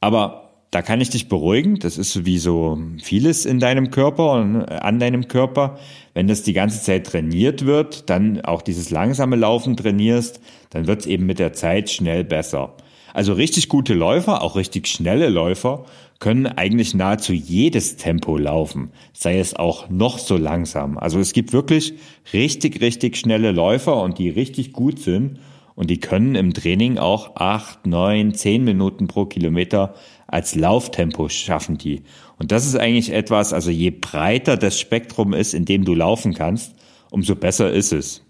Aber 0.00 0.43
da 0.74 0.82
kann 0.82 1.00
ich 1.00 1.10
dich 1.10 1.28
beruhigen. 1.28 1.78
Das 1.78 1.98
ist 1.98 2.26
wie 2.26 2.38
so 2.38 2.78
vieles 3.00 3.46
in 3.46 3.60
deinem 3.60 3.92
Körper 3.92 4.32
und 4.32 4.62
äh, 4.62 4.74
an 4.74 4.98
deinem 4.98 5.28
Körper. 5.28 5.78
Wenn 6.14 6.26
das 6.26 6.42
die 6.42 6.52
ganze 6.52 6.82
Zeit 6.82 7.06
trainiert 7.06 7.64
wird, 7.64 8.10
dann 8.10 8.40
auch 8.40 8.60
dieses 8.60 8.90
langsame 8.90 9.36
Laufen 9.36 9.76
trainierst, 9.76 10.40
dann 10.70 10.88
wird 10.88 11.02
es 11.02 11.06
eben 11.06 11.26
mit 11.26 11.38
der 11.38 11.52
Zeit 11.52 11.90
schnell 11.90 12.24
besser. 12.24 12.74
Also 13.12 13.34
richtig 13.34 13.68
gute 13.68 13.94
Läufer, 13.94 14.42
auch 14.42 14.56
richtig 14.56 14.88
schnelle 14.88 15.28
Läufer, 15.28 15.84
können 16.18 16.46
eigentlich 16.46 16.94
nahezu 16.94 17.32
jedes 17.32 17.96
Tempo 17.96 18.36
laufen, 18.36 18.90
sei 19.12 19.38
es 19.38 19.54
auch 19.54 19.88
noch 19.90 20.18
so 20.18 20.36
langsam. 20.36 20.98
Also 20.98 21.20
es 21.20 21.32
gibt 21.32 21.52
wirklich 21.52 21.94
richtig, 22.32 22.80
richtig 22.80 23.16
schnelle 23.16 23.52
Läufer 23.52 24.02
und 24.02 24.18
die 24.18 24.30
richtig 24.30 24.72
gut 24.72 24.98
sind 24.98 25.38
und 25.74 25.90
die 25.90 25.98
können 25.98 26.34
im 26.34 26.54
Training 26.54 26.98
auch 26.98 27.36
acht, 27.36 27.86
neun, 27.86 28.34
zehn 28.34 28.64
Minuten 28.64 29.08
pro 29.08 29.26
Kilometer 29.26 29.94
als 30.26 30.54
Lauftempo 30.54 31.28
schaffen 31.28 31.78
die. 31.78 32.02
Und 32.38 32.52
das 32.52 32.66
ist 32.66 32.76
eigentlich 32.76 33.12
etwas, 33.12 33.52
also 33.52 33.70
je 33.70 33.90
breiter 33.90 34.56
das 34.56 34.78
Spektrum 34.78 35.32
ist, 35.32 35.54
in 35.54 35.64
dem 35.64 35.84
du 35.84 35.94
laufen 35.94 36.34
kannst, 36.34 36.74
umso 37.10 37.34
besser 37.36 37.72
ist 37.72 37.92
es. 37.92 38.24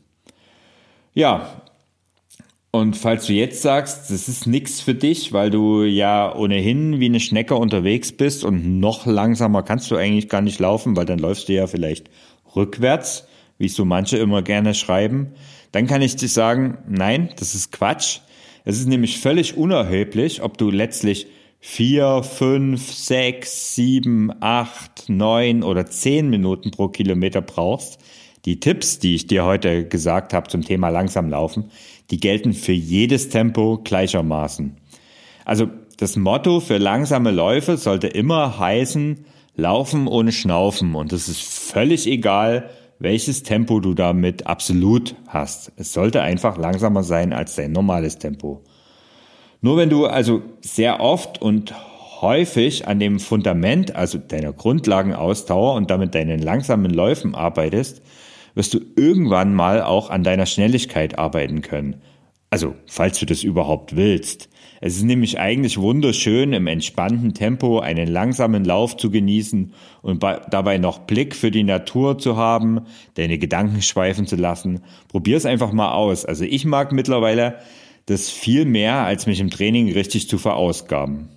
Ja, 1.14 1.62
und 2.74 2.96
falls 2.96 3.26
du 3.26 3.32
jetzt 3.32 3.62
sagst, 3.62 4.10
das 4.10 4.28
ist 4.28 4.48
nichts 4.48 4.80
für 4.80 4.96
dich, 4.96 5.32
weil 5.32 5.48
du 5.48 5.84
ja 5.84 6.34
ohnehin 6.34 6.98
wie 6.98 7.04
eine 7.06 7.20
Schnecke 7.20 7.54
unterwegs 7.54 8.10
bist 8.10 8.42
und 8.42 8.80
noch 8.80 9.06
langsamer 9.06 9.62
kannst 9.62 9.92
du 9.92 9.96
eigentlich 9.96 10.28
gar 10.28 10.40
nicht 10.40 10.58
laufen, 10.58 10.96
weil 10.96 11.06
dann 11.06 11.20
läufst 11.20 11.48
du 11.48 11.52
ja 11.52 11.68
vielleicht 11.68 12.10
rückwärts, 12.56 13.28
wie 13.58 13.68
so 13.68 13.84
manche 13.84 14.18
immer 14.18 14.42
gerne 14.42 14.74
schreiben, 14.74 15.34
dann 15.74 15.88
kann 15.88 16.02
ich 16.02 16.14
dir 16.14 16.28
sagen, 16.28 16.78
nein, 16.88 17.30
das 17.36 17.56
ist 17.56 17.72
Quatsch. 17.72 18.20
Es 18.64 18.78
ist 18.78 18.86
nämlich 18.86 19.18
völlig 19.18 19.56
unerheblich, 19.56 20.40
ob 20.40 20.56
du 20.56 20.70
letztlich 20.70 21.26
vier, 21.58 22.22
fünf, 22.22 22.92
sechs, 22.92 23.74
sieben, 23.74 24.30
acht, 24.40 25.08
neun 25.08 25.64
oder 25.64 25.86
zehn 25.86 26.30
Minuten 26.30 26.70
pro 26.70 26.86
Kilometer 26.86 27.42
brauchst. 27.42 27.98
Die 28.44 28.60
Tipps, 28.60 29.00
die 29.00 29.16
ich 29.16 29.26
dir 29.26 29.44
heute 29.44 29.88
gesagt 29.88 30.32
habe 30.32 30.48
zum 30.48 30.62
Thema 30.62 30.90
langsam 30.90 31.28
laufen, 31.28 31.72
die 32.12 32.20
gelten 32.20 32.52
für 32.52 32.70
jedes 32.70 33.28
Tempo 33.28 33.80
gleichermaßen. 33.82 34.76
Also 35.44 35.70
das 35.96 36.14
Motto 36.14 36.60
für 36.60 36.78
langsame 36.78 37.32
Läufe 37.32 37.78
sollte 37.78 38.06
immer 38.06 38.60
heißen, 38.60 39.24
laufen 39.56 40.06
ohne 40.06 40.30
Schnaufen. 40.30 40.94
Und 40.94 41.12
es 41.12 41.28
ist 41.28 41.42
völlig 41.42 42.06
egal, 42.06 42.70
welches 42.98 43.42
Tempo 43.42 43.80
du 43.80 43.94
damit 43.94 44.46
absolut 44.46 45.14
hast. 45.26 45.72
Es 45.76 45.92
sollte 45.92 46.22
einfach 46.22 46.56
langsamer 46.56 47.02
sein 47.02 47.32
als 47.32 47.56
dein 47.56 47.72
normales 47.72 48.18
Tempo. 48.18 48.62
Nur 49.60 49.76
wenn 49.76 49.90
du 49.90 50.06
also 50.06 50.42
sehr 50.60 51.00
oft 51.00 51.40
und 51.40 51.74
häufig 52.20 52.86
an 52.86 53.00
dem 53.00 53.18
Fundament, 53.18 53.96
also 53.96 54.18
deiner 54.18 54.52
Grundlagenausdauer 54.52 55.74
und 55.74 55.90
damit 55.90 56.14
deinen 56.14 56.40
langsamen 56.40 56.92
Läufen 56.92 57.34
arbeitest, 57.34 58.02
wirst 58.54 58.74
du 58.74 58.80
irgendwann 58.96 59.54
mal 59.54 59.82
auch 59.82 60.10
an 60.10 60.22
deiner 60.22 60.46
Schnelligkeit 60.46 61.18
arbeiten 61.18 61.60
können. 61.60 62.02
Also, 62.54 62.76
falls 62.86 63.18
du 63.18 63.26
das 63.26 63.42
überhaupt 63.42 63.96
willst. 63.96 64.48
Es 64.80 64.94
ist 64.94 65.02
nämlich 65.02 65.40
eigentlich 65.40 65.76
wunderschön, 65.76 66.52
im 66.52 66.68
entspannten 66.68 67.34
Tempo 67.34 67.80
einen 67.80 68.06
langsamen 68.06 68.64
Lauf 68.64 68.96
zu 68.96 69.10
genießen 69.10 69.72
und 70.02 70.22
dabei 70.22 70.78
noch 70.78 71.00
Blick 71.00 71.34
für 71.34 71.50
die 71.50 71.64
Natur 71.64 72.16
zu 72.16 72.36
haben, 72.36 72.82
deine 73.14 73.38
Gedanken 73.38 73.82
schweifen 73.82 74.28
zu 74.28 74.36
lassen. 74.36 74.82
Probier's 75.08 75.46
einfach 75.46 75.72
mal 75.72 75.94
aus. 75.94 76.24
Also 76.24 76.44
ich 76.44 76.64
mag 76.64 76.92
mittlerweile 76.92 77.58
das 78.06 78.30
viel 78.30 78.66
mehr, 78.66 78.98
als 78.98 79.26
mich 79.26 79.40
im 79.40 79.50
Training 79.50 79.92
richtig 79.92 80.28
zu 80.28 80.38
verausgaben. 80.38 81.30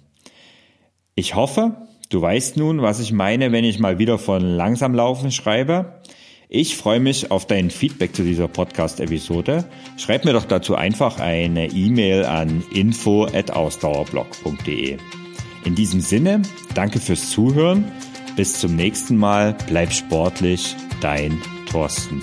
Ich 1.16 1.34
hoffe, 1.34 1.78
du 2.12 2.22
weißt 2.22 2.58
nun, 2.58 2.84
was 2.84 3.00
ich 3.00 3.12
meine, 3.12 3.52
wenn 3.52 3.64
ich 3.64 3.80
mal 3.80 3.98
wieder 3.98 4.20
von 4.20 4.44
langsam 4.44 4.94
laufen 4.94 5.32
schreibe. 5.32 6.00
Ich 6.50 6.78
freue 6.78 7.02
mich 7.02 7.30
auf 7.30 7.46
dein 7.46 7.70
Feedback 7.70 8.16
zu 8.16 8.24
dieser 8.24 8.48
Podcast-Episode. 8.48 9.66
Schreib 9.98 10.24
mir 10.24 10.32
doch 10.32 10.46
dazu 10.46 10.76
einfach 10.76 11.20
eine 11.20 11.68
E-Mail 11.68 12.24
an 12.24 12.64
info@ausdauerblog.de. 12.74 14.96
In 15.66 15.76
diesem 15.76 16.00
Sinne, 16.00 16.42
danke 16.74 17.02
fürs 17.02 17.32
Zuhören. 17.32 17.92
Bis 18.38 18.62
zum 18.62 18.78
nächsten 18.78 19.18
Mal. 19.18 19.58
Bleib 19.68 19.92
sportlich. 19.92 20.74
Dein 21.02 21.38
Thorsten. 21.70 22.22